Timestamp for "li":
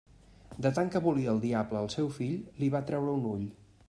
2.63-2.71